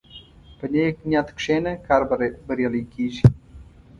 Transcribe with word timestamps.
په 0.57 0.65
نیک 0.73 0.95
نیت 1.09 1.27
کښېنه، 1.37 1.71
کار 1.87 2.01
بریالی 2.47 2.83
کېږي. 2.93 3.25